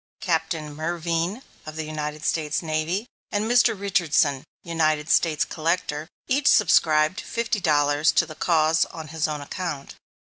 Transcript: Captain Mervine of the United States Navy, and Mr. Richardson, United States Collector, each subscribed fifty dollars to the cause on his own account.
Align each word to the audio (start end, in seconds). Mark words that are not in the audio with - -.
Captain 0.21 0.73
Mervine 0.75 1.43
of 1.67 1.75
the 1.75 1.83
United 1.85 2.25
States 2.25 2.63
Navy, 2.63 3.05
and 3.31 3.45
Mr. 3.45 3.79
Richardson, 3.79 4.45
United 4.63 5.09
States 5.09 5.45
Collector, 5.45 6.07
each 6.27 6.47
subscribed 6.47 7.21
fifty 7.21 7.59
dollars 7.59 8.11
to 8.13 8.25
the 8.25 8.33
cause 8.33 8.85
on 8.85 9.09
his 9.09 9.27
own 9.27 9.41
account. 9.41 9.93